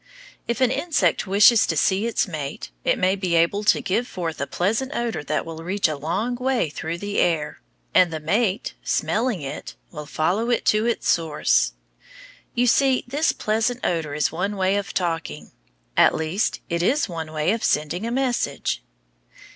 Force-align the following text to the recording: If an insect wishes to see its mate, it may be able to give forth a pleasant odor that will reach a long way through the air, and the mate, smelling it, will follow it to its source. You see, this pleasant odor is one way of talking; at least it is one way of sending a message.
If 0.47 0.61
an 0.61 0.71
insect 0.71 1.27
wishes 1.27 1.67
to 1.67 1.77
see 1.77 2.07
its 2.07 2.27
mate, 2.27 2.71
it 2.83 2.97
may 2.97 3.15
be 3.15 3.35
able 3.35 3.63
to 3.65 3.81
give 3.83 4.07
forth 4.07 4.41
a 4.41 4.47
pleasant 4.47 4.95
odor 4.95 5.23
that 5.23 5.45
will 5.45 5.59
reach 5.63 5.87
a 5.87 5.95
long 5.95 6.33
way 6.33 6.71
through 6.71 6.97
the 6.97 7.19
air, 7.19 7.61
and 7.93 8.11
the 8.11 8.19
mate, 8.19 8.73
smelling 8.83 9.43
it, 9.43 9.75
will 9.91 10.07
follow 10.07 10.49
it 10.49 10.65
to 10.65 10.87
its 10.87 11.07
source. 11.07 11.73
You 12.55 12.65
see, 12.65 13.03
this 13.07 13.31
pleasant 13.31 13.85
odor 13.85 14.15
is 14.15 14.31
one 14.31 14.55
way 14.57 14.75
of 14.75 14.91
talking; 14.91 15.51
at 15.95 16.15
least 16.15 16.61
it 16.67 16.81
is 16.81 17.07
one 17.07 17.31
way 17.31 17.51
of 17.51 17.63
sending 17.63 18.07
a 18.07 18.11
message. 18.11 18.81